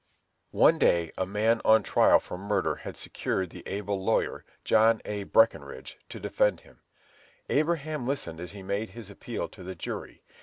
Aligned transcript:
One 0.55 0.79
day 0.79 1.11
a 1.15 1.27
man 1.27 1.61
on 1.63 1.83
trial 1.83 2.19
for 2.19 2.35
murder 2.35 2.77
had 2.77 2.97
secured 2.97 3.51
the 3.51 3.61
able 3.67 4.03
lawyer, 4.03 4.43
John 4.65 4.99
A. 5.05 5.25
Breckenridge, 5.25 5.99
to 6.09 6.19
defend 6.19 6.61
him. 6.61 6.79
Abraham 7.49 8.07
listened 8.07 8.39
as 8.39 8.53
he 8.53 8.63
made 8.63 8.89
his 8.89 9.11
appeal 9.11 9.47
to 9.49 9.61
the 9.61 9.75
jury. 9.75 10.23